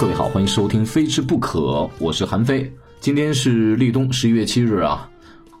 [0.00, 1.58] 各位好，欢迎收听《非吃不可》，
[1.98, 2.72] 我是韩非。
[3.00, 5.10] 今天是立冬，十一月七日啊。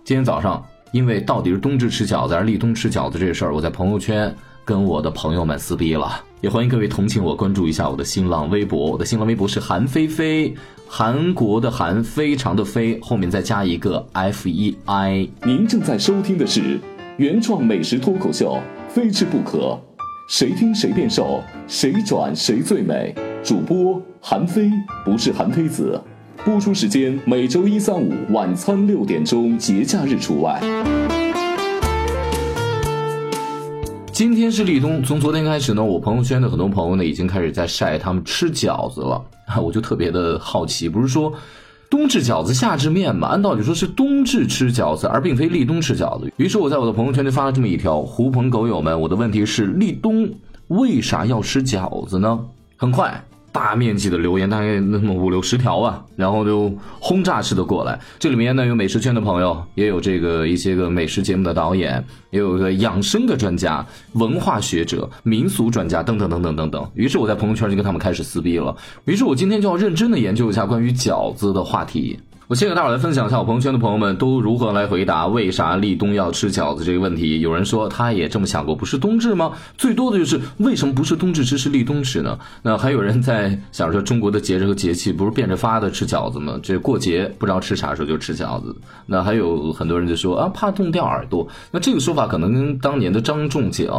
[0.04, 4.32] 今天早上，因为到底是冬至吃饺子还是立冬吃饺子这事儿，我在朋友圈
[4.64, 6.22] 跟我的朋友们撕逼了。
[6.40, 8.92] 也欢迎各位同情我，关注一下我的新浪微博。
[8.92, 10.54] 我的新浪微博是韩非非，
[10.86, 15.28] 韩国的韩，非常的非，后面再加一个 F E I。
[15.42, 16.78] 您正在收听的是
[17.16, 19.58] 原创美食脱口秀《非吃不可》，
[20.28, 23.12] 谁听谁变瘦，谁转谁最美。
[23.44, 24.70] 主播韩非
[25.04, 26.00] 不是韩非子，
[26.44, 30.60] 播出时间每周一、三、五晚餐六点钟，节假日除外。
[34.12, 39.24] 今天是立冬，从昨天开始呢，我朋友圈的很多朋友呢已经开始在晒他们吃饺子了，
[39.62, 41.32] 我就特别的好奇，不是说
[41.88, 43.28] 冬至饺子夏至面吗？
[43.28, 46.30] 按道理说是冬至吃饺子，而并非立冬吃饺子。
[46.36, 50.28] 于是我在我的朋友圈就发了这么一条：狐朋狗友们，我的问题是立冬
[50.66, 52.38] 为啥要吃饺子呢？
[52.76, 53.24] 很快。
[53.50, 57.98] 大面积的留言，大概那么五六十条吧，然后就轰炸式的过来。
[58.18, 66.90] 这里面呢有美食圈的朋友，也有这个一些个美食节目的导演，也有个养生的专家、文化学者、民俗专家等等等等等等。
[66.94, 68.76] 于是我在朋友圈就跟他们开始撕逼了。
[69.06, 72.18] 于是我今天就要认真的研究一下关于饺子的话题。
[72.48, 77.40] 我先给大伙来分享一下我朋友圈的朋友们都如何来回答为啥立冬要吃饺子这个问题。
[77.40, 79.52] 有人说他也这么想过，不是冬至吗？
[79.76, 82.38] 最多的就是为什么不是冬至吃，是立冬吃呢？
[82.62, 86.58] 那还有人在想说中国的节日和节气不是变着法的吃饺子吗？
[86.62, 88.74] 这过节不知道吃啥时候就吃饺子。
[89.04, 91.46] 那还有很多人就说啊，怕冻掉耳朵。
[91.70, 93.90] 那这个说法可能跟当年的张仲景，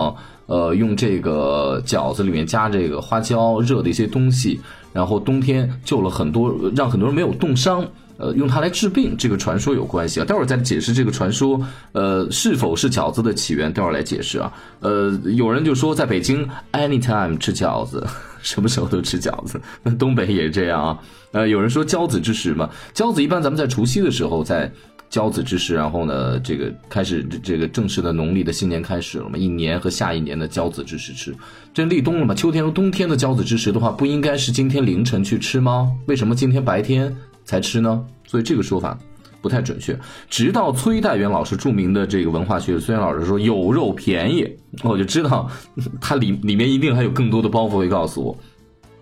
[0.48, 4.60] 呃，用这个饺子里面加这个花椒热的一些东西，
[4.92, 7.86] 然后冬天救了很多，让很多人没有冻伤。
[8.20, 10.26] 呃，用它来治病，这个传说有关系啊。
[10.26, 11.60] 待会儿再解释这个传说，
[11.94, 13.72] 呃，是否是饺子的起源？
[13.72, 14.52] 待会儿来解释啊。
[14.82, 18.06] 呃，有人就说在北京，anytime 吃饺子，
[18.42, 19.60] 什么时候都吃饺子。
[19.82, 21.00] 那东北也这样啊。
[21.32, 24.70] 呃，有人说交子之时嘛，交子一般咱们在除夕的时候在
[25.10, 31.34] 交子之时，然后呢，这个开始这个正式的农历的新年开始了嘛，一年和下一年的交子之时吃。
[31.74, 35.90] 这立冬了嘛，秋天和冬天的交子之时的话，不应该是今天凌晨去吃吗？
[36.08, 37.16] 为什么今天白天？
[37.50, 38.96] 才吃呢，所以这个说法
[39.42, 40.00] 不太准确。
[40.30, 44.48] 直到崔代元老师著名的这个文化学者崔元老师说有肉便宜，
[44.84, 45.50] 我就知道
[46.00, 48.38] 他里里面一定还有更多的包袱会告诉我。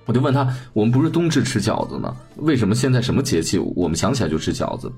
[0.06, 2.16] 我就问他，我们不是冬至吃饺子吗？
[2.38, 4.90] 为什么现在什么节气我们想起来就吃饺子？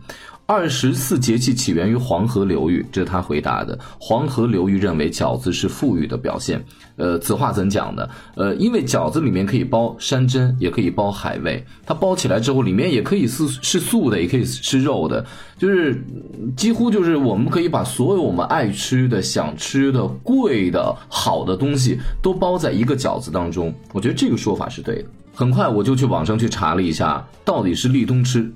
[0.49, 3.77] 二十四节气起源于黄河流域，这是他回答的。
[3.99, 6.59] 黄河流域认为饺子是富裕的表现。
[6.95, 8.09] 呃，此话怎讲的？
[8.35, 11.63] 呃，因为饺子里面可以包山珍，也可以包海味。
[11.85, 15.23] 它包起来之后，里面也可以是是素的，也可以是肉的，
[15.59, 16.03] 就是
[16.57, 23.71] 几乎就是我们可以把所有我们爱吃的、想吃的、贵的、好的东西都包在一个饺子当中。
[23.93, 25.09] 我觉得这个说法是对的。
[25.33, 28.51] 很快我就去网上去查了一下，到底是立冬吃。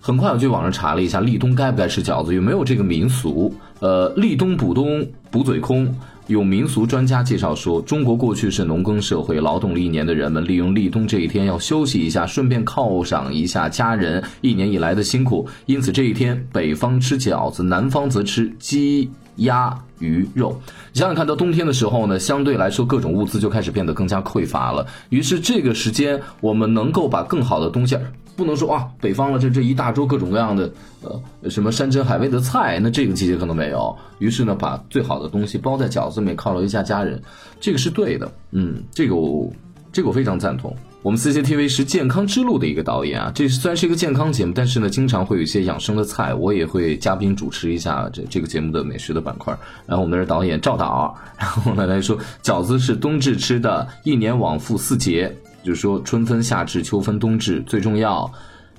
[0.00, 3.54] 很快我去网上查了一下，立冬该不该吃饺子，有没有这个民俗？
[3.80, 5.94] 呃，立冬补冬补嘴空。
[6.28, 15.48] 有民俗专家介绍说，中国过去是农耕社会，劳动了一年的人们利用立冬这一天要休息一下，顺便犒赏一下家人一年以来的辛苦。
[15.66, 20.58] 因此这一天，北方吃饺子，南方则吃鸡、鸭、鱼肉。
[20.92, 24.86] 想想看到冬天的时候呢，相对来说各种物资就开始变得更加匮乏了。
[25.08, 27.98] 于是这个时间，我们能够把更好的东西。
[28.34, 30.72] 不能说啊，北方了这这一大桌各种各样的
[31.02, 33.94] 呃什么山珍海味的菜，那这个季节可能没有。
[34.18, 37.20] 于是呢，把最好的东西包在饺子里面犒劳一下家人，
[37.60, 38.32] 这个是对的。
[38.52, 39.50] 嗯，这个我
[39.92, 40.74] 这个我非常赞同。
[41.02, 49.52] 我们 CCTV 是健康之路的一个导演啊，这虽然是一个健康节目，但是呢，经常会有一些养生的菜，我也会嘉宾主持一下这这个节目的美食的板块。
[49.84, 55.36] 然后我们的导演赵导，然后呢来说饺子是冬至吃的，一年往复四节。
[55.62, 58.30] 就是说，春分、夏至、秋分、冬至最重要。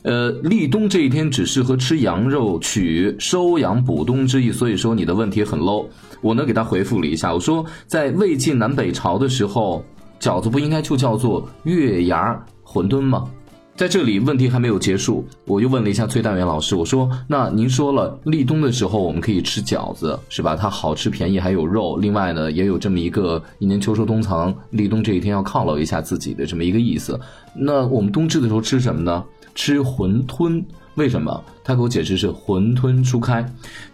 [0.04, 4.52] 呃，立冬这一天只适合吃羊肉，取收阳补冬之意。
[4.52, 5.86] 所以说你的问题很 low。
[6.20, 9.84] 我呢给他回复了一下，我说在魏晋南北朝的时候，
[10.20, 13.30] 饺子不应该就叫做月牙馄饨吗？
[13.76, 20.56] 在这里，问题还没有结束，我又问了一下崔大元老师，我说：“那您说了，立冬的时候我们可以吃饺子，是吧？
[20.56, 21.98] 它好吃、便宜，还有肉。
[21.98, 27.20] 另外呢，也有这么一个一年秋收冬藏，立冬这一天要犒劳一下自己的这么一个意思。
[27.56, 29.24] 那我们冬至的时候吃什么呢？
[29.56, 30.64] 吃馄饨。”
[30.96, 31.44] 为什么？
[31.64, 33.44] 他给我解释是馄饨初开，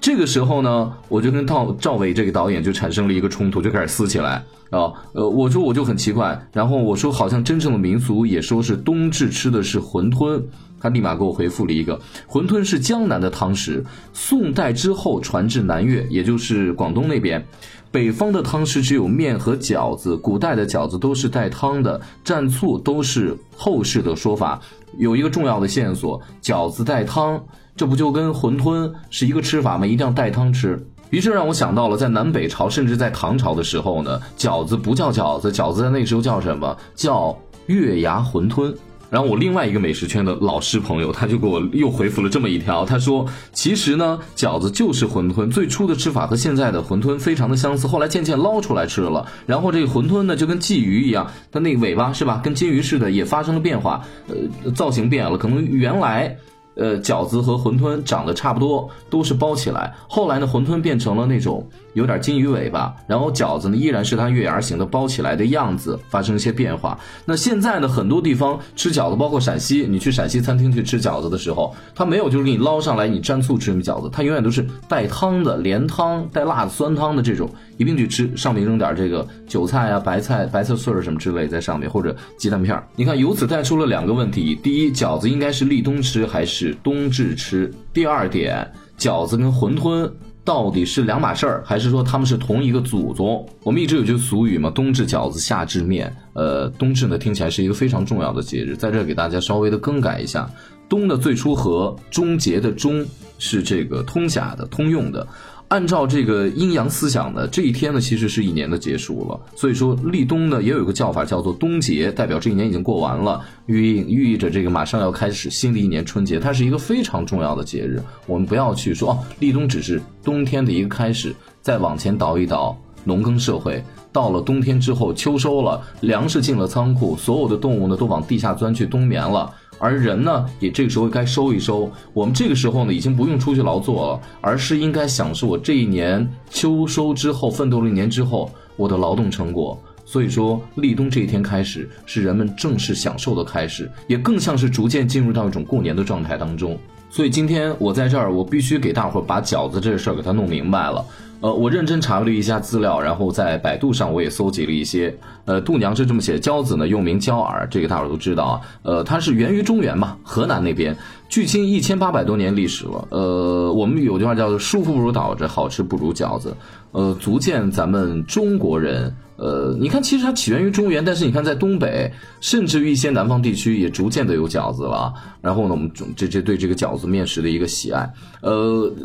[0.02, 4.92] 这个时候呢，我就跟赵赵伟这个导演就产生了一个冲突，就开始撕起来啊。
[5.14, 10.42] 呃，我说我就很奇怪，然后我说好像真正的民俗也说是冬至吃的是馄饨，
[10.80, 13.84] 他立马给我回复了一个：馄饨是江南的汤食，
[14.14, 17.46] 宋代之后传至南越，也就是广东那边。
[17.92, 24.62] 北方的汤食只有面和饺子，古代的饺子都是带汤的，蘸醋都是后世的说法。
[24.98, 27.44] 有一个重要的线索，饺子带汤，
[27.76, 29.88] 这不就跟馄饨是一个吃法吗？
[29.88, 30.80] 一定要带汤吃。
[31.10, 36.78] 于是让我想到了，在南北朝，甚至在唐朝的时候呢，饺子不叫饺子，饺子在那时候叫什么？
[36.94, 37.36] 叫
[37.66, 38.72] 月牙馄饨。
[39.10, 49.26] 然后我另外一个美食圈的老师朋友，他就给我又回复了这么一条，他说：“其实呢，饺子就是馄饨，最初的吃法和现在的馄饨非常的相似，后来渐渐捞出来吃了。
[49.46, 56.38] 然后这个馄饨呢，就跟鲫鱼一样，它那个尾巴是吧，跟金鱼似的，也发生了变化，呃，造型变了，可能原来。”
[56.76, 59.94] 呃，饺子和馄饨长得差不多，都是包起来。
[60.08, 66.98] 后来呢，馄饨变成了那种有点金鱼尾巴，然后饺子呢依然是它月牙形的包起来的样子，发生一些变化。
[67.26, 77.50] 那现在呢，很多地方吃饺子，包括陕西，你去陕西餐厅去吃饺子的时候，它没有就是给你捞上来，你蘸醋吃什么饺子，它永远都是带汤的，连汤带辣的酸汤的这种。
[77.78, 82.86] 一并去吃，上面扔点这个韭菜啊、白菜、白菜碎儿什么之类在上面，或者鸡蛋片儿。
[82.94, 87.74] 你看，由此带出了两个问题：第一，饺子应该是立冬吃还是冬至吃？
[87.94, 90.12] 第二点，饺子跟馄饨
[90.50, 93.48] 到底是两码事儿，还是说他们是同一个祖宗？
[93.62, 96.12] 我们一直有句俗语嘛，“冬至饺子，夏至面”。
[96.34, 100.50] 呃，冬至呢听起来是一个非常重要的节日，在这给大家稍微的更改一下，
[100.90, 103.06] 冬的最初和终结的终
[103.38, 105.28] 是这个通假的、通用的。
[105.70, 109.40] 按照这个阴阳思想呢，这一天呢其实是一年的结束了。
[109.56, 116.40] 所以说立冬呢也有一个叫法叫做冬节，代表这一年已经过完了，寓意寓意着这个马上要开始新的一年春节。
[116.40, 121.36] 它是一个非常重要的节日，我们不要去说哦，立冬只是冬天的一个开始。
[121.62, 129.54] 再往前倒一倒，农耕社会到了冬天之后，秋收了，粮食进了仓库，所有的动物呢都往地下钻去冬眠了。
[129.80, 131.92] 而人呢，也这个时候该收一收。
[132.14, 139.82] 我们这个时候呢，已经不用出去劳作了，而是应该享受我这一年秋收之后奋斗了一年之后我的劳动成果。
[140.06, 146.78] 所以说，立冬这一天开始是人们正式享受的开始，也更像是逐渐进入到一种过年的状态当中。
[147.12, 151.06] 所以今天我在这儿，我必须给大伙儿把饺子这事儿给他弄明白了。
[151.42, 155.16] 呃，我认真查了一下资料，然后在百度上我也搜集了一些。
[155.46, 158.62] 呃，度娘是这么写：娇子呢又名娇儿，这个大伙都知道啊。
[158.84, 160.96] 呃，它是源于中原嘛，河南那边，
[161.30, 163.08] 距今一千八百多年历史了。
[163.12, 166.54] 呃，我们有句话叫做“舒服不如倒着，好吃不如饺子”。
[166.92, 169.16] 呃，足见咱们中国人。
[169.40, 175.14] 呃，你看，其实它起源于中原，但是你看，在东北，甚至于一些南方地区，也逐渐的有饺子了。
[175.42, 178.12] 然后呢，我们这这对这个饺子面食的一个喜爱。
[178.42, 178.52] 呃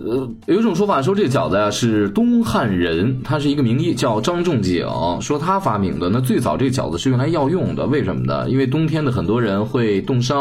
[0.07, 4.85] 呃，有一种说法说这个饺子呀是东汉人，他是一个名医叫张仲景，
[5.21, 6.09] 说他发明的。
[6.09, 8.51] 那最早这个饺子是用来药用的，为什么呢？
[8.51, 10.35] 因为冬天的很多人会冻伤，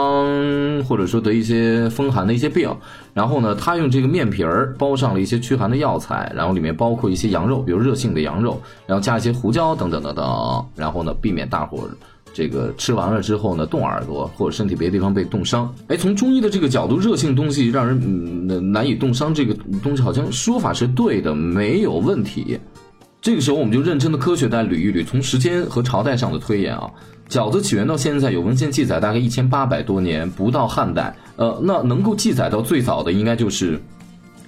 [0.85, 2.67] 或者说得一些风寒的一些病。
[3.13, 11.87] 然后呢，他用这个面皮儿包上了一些驱寒的药材，然后里面包括一些羊肉，比如热性的羊肉，然后加一些胡椒等等等等等，然后呢，避免大伙
[12.33, 15.73] 这个吃完了之后呢，冻耳朵或者身体别的地方被冻伤。
[15.87, 19.53] 哎，从中医的这个角度，热性东西让人嗯难以冻伤，这个
[19.83, 22.59] 东西好像说法是对的，没有问题。
[23.21, 26.89] 这个时候我们就认真的科学再捋一捋，从时间和朝代上的推演啊。
[27.29, 31.15] 饺子起源到现在有文献记载，大概一千八百多年，不到汉代。
[31.37, 33.81] 呃，那能够记载到最早的，应该就是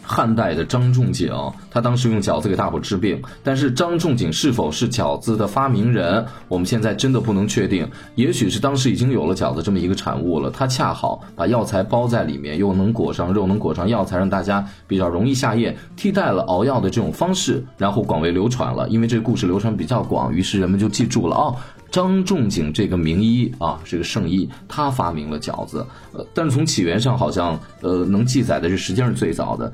[0.06, 1.34] 汉代的张仲景，
[1.72, 3.22] 他当时用饺子给大伙治病。
[3.44, 7.90] 但是张仲景是否是饺子的发明人，我们现在真的不能确定。
[8.16, 18.88] 也许是当时已经有了饺子这么一个产物了，他恰好把药材包在里面，又能裹上肉，能裹上药材，让大家比较容易下咽，替代了熬药的这种方式，然后广为流传了。
[18.90, 21.56] 因为这个故事流传比较广，于是人们就记住了哦。
[21.96, 25.88] 张仲景这个名医啊，是个圣医，他发明了饺子。
[26.12, 29.72] 呃，但是从起源上，好像呃能记载的是，实际上是最早的。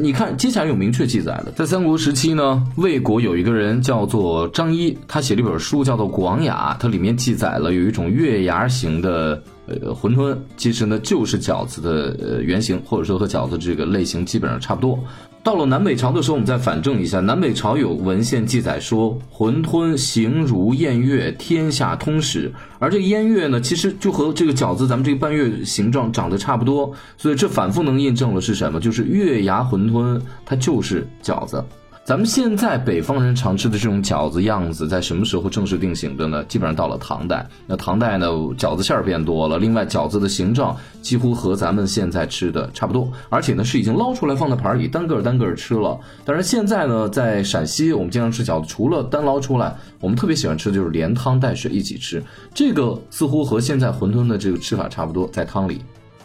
[0.00, 14.98] 你看，接下来有明确记载的，在三国时期呢，魏国有一个人叫做张一，他写了一本书叫做《广雅》，它里面记载了有一种月牙形的呃馄饨，其实呢就是饺子的呃原型，或者说和饺子这个类型基本上差不多。
[15.44, 17.18] 到了南北朝的时候，我们再反证一下。
[17.18, 22.52] 南北朝有文献记载说，馄饨形如偃月，天下通史。
[22.78, 26.92] 而这个偃月呢，其实就和这个饺子咱们这个半月形状长得差不多。
[27.16, 28.78] 所以这反复能印证了是什么？
[28.78, 31.64] 就是月牙馄饨，它就是饺子。
[32.04, 36.44] 咱们现在北方人常吃的这种饺子样子，在什么时候正式定型的呢？
[36.48, 37.48] 基本上到了唐代。
[37.64, 38.26] 那唐代呢，
[38.58, 45.96] 饺子馅儿变多了，另外饺子的形状几乎和咱们现在吃的差不多，而且呢是已经捞出来放在盘里，单个儿单个儿吃了。
[46.24, 52.20] 当然现在呢，在陕西，我们经常吃饺子，除了单捞出来，我们特别喜欢吃的就是连汤带水一起吃，
[52.52, 55.80] 这个似乎和现在馄饨的这个吃法差不多，在汤里。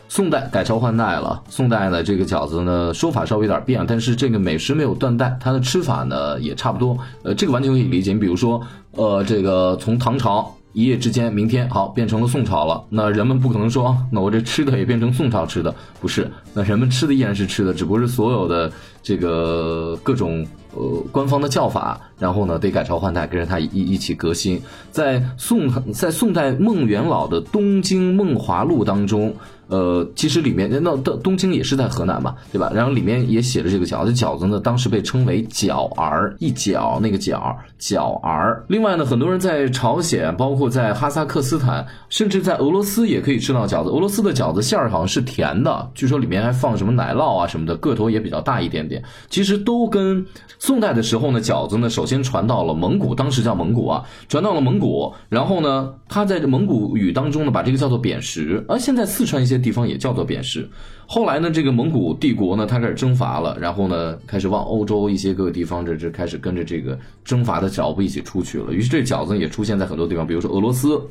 [0.10, 6.98] 宋代改朝换代了，宋代呢这个饺子呢说法稍微有点变，但是这个美食没有断代，它的吃法呢也差不多。
[7.24, 8.14] 呃，这个完全可以理解。
[8.14, 8.62] 你比如说，
[8.92, 16.32] 呃，这个从唐朝一夜之间，明天好变成了宋朝了，那人们不可能说，那我这吃的也变成宋朝吃的，不是？
[16.54, 18.72] 那人们吃的依然是吃的，只不过是所有的
[19.04, 24.62] 这个各种呃官方的叫法，然后呢得改朝换代，跟着它一一起革新。
[24.90, 29.36] 在宋在宋代孟元老的《东京梦华录》当中。
[29.68, 32.72] 呃，其实里面那东东京也是在河南嘛，对吧？
[32.74, 38.64] 然后里面也写了这个饺子，饺子呢当时被称为饺儿，一饺那个饺饺儿。
[38.70, 43.90] 另外呢，很多人在朝鲜，包括在哈萨克斯坦，甚至在俄罗斯也可以吃到饺子。
[43.90, 49.04] 俄罗斯的饺子馅儿好像是甜的，据说里面还放什么奶酪啊什么的，个头也比较大一点点。
[49.30, 50.26] 其实都跟
[50.60, 59.57] 宋代的时候呢，饺子呢首先传到了蒙古，当时叫蒙古啊，传到了蒙古，然后呢，它在蒙古语当中呢把这个叫做扁食，而现在四川一些。
[59.58, 60.68] 地方也叫做扁食。
[61.06, 68.74] 后来呢，这个蒙古帝国呢，它开始征伐了，然后呢，开始往欧洲一些各个地方，这这开始跟着这个征伐的脚步一起出去了。
[68.74, 71.02] 于是这饺子也出现在很多地方，比如说俄罗斯，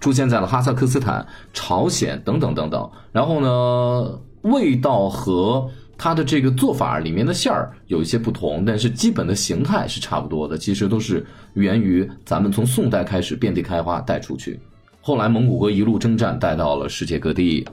[0.00, 2.90] 出现在了哈萨克斯坦、朝鲜等等等等。
[3.12, 10.56] 然后呢，味道和它的这个做法里面的馅儿有一些不同，但是基本的形态是差不多的。
[10.56, 11.22] 其实都是
[11.52, 14.58] 源于咱们从宋代开始遍地开花带出去。
[15.02, 17.66] 后来蒙古国一路征战，带到了世界各地。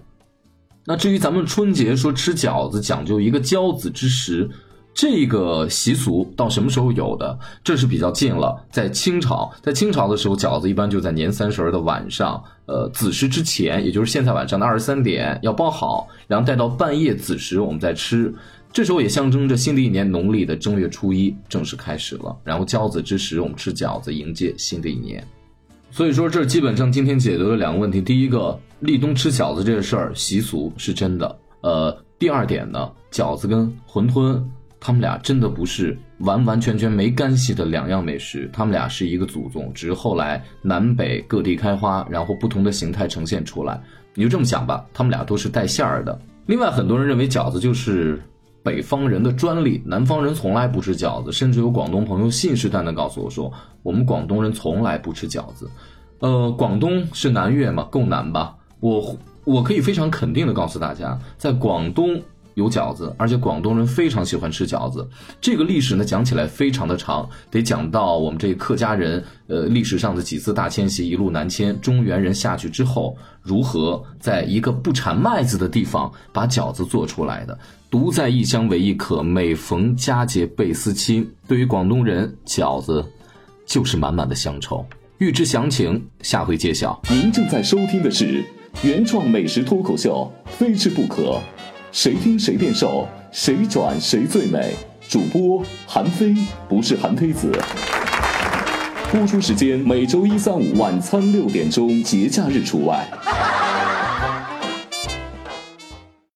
[0.85, 4.49] 那至于咱们春节说吃饺子讲究一个交子之时，
[4.93, 7.37] 这个习俗到什么时候有的？
[7.63, 18.33] 这是比较近了，在清朝，在清朝的时候，饺子一般就在年三十的晚上，呃，子时之前，也就是现在晚上的二十三点要包好，然后带到半夜子时我们再吃。
[18.73, 22.35] 这时候也象征着新的一年农历的正月初一正式开始了。
[22.43, 25.25] 然后交子之时，我们吃饺子迎接新的一年。
[25.91, 28.01] 所以说，这基本上今天解决了两个问题。
[28.01, 31.37] 第一个，立冬吃饺子这个事儿习俗是真的。
[31.59, 34.41] 呃，第二点呢，饺子跟馄饨，
[34.79, 43.79] 他们俩真的不是完完全全没干系的两样美食，他们俩是一个祖宗，只是后来南北各地开花，然后不同的形态呈现出来。
[44.15, 46.17] 你就这么想吧，他们俩都是带馅儿的。
[46.45, 48.21] 另外，很多人认为饺子就是。
[48.63, 53.51] 北方人的专利，南方人从来不吃饺子，甚至有广东朋友信誓旦旦告诉我说，
[53.83, 55.69] 我们广东人从来不吃饺子。
[56.19, 58.55] 呃，广东是南粤嘛，够难吧？
[58.79, 62.21] 我我可以非常肯定的告诉大家，在广东。
[62.55, 65.07] 有饺子，而且广东人非常喜欢吃饺子。
[65.39, 77.57] 这个历史呢，讲起来非常的长，得讲到我们这客家人，呃，历史上的几次大迁徙，一路南迁，中原人下去之后，如何在一个不产麦子的地方把饺子做出来的。
[77.89, 81.25] 独在异乡为异客，每逢佳节倍思亲。
[81.47, 83.03] 对于广东人，饺子
[83.65, 84.85] 就是满满的乡愁。
[85.17, 86.99] 欲知详情，下回揭晓。
[87.09, 88.43] 您正在收听的是
[88.83, 91.39] 原创美食脱口秀，非吃不可。
[91.91, 94.73] 谁听谁变瘦，谁转谁最美。
[95.07, 96.35] 主播韩非
[96.69, 97.51] 不是韩非子。
[99.11, 103.05] 播出时间每周一、三、五晚餐六点钟，节假日除外。